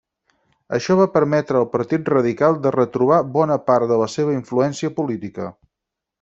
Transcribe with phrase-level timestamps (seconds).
[0.77, 5.53] Això va permetre al Partit Radical de retrobar bona part de la seva influència política.